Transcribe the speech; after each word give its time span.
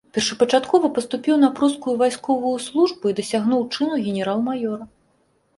Першапачаткова 0.17 0.89
паступіў 0.95 1.35
на 1.43 1.49
прускую 1.59 1.95
вайсковую 2.01 2.55
службу 2.71 3.03
і 3.13 3.15
дасягнуў 3.21 3.61
чыну 3.73 4.03
генерал-маёра. 4.07 4.85